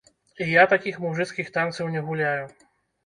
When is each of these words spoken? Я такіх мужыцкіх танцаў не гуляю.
Я 0.51 0.63
такіх 0.71 0.97
мужыцкіх 1.05 1.53
танцаў 1.59 1.93
не 1.97 2.01
гуляю. 2.09 2.43